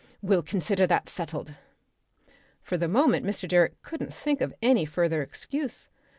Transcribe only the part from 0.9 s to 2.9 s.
settled." For the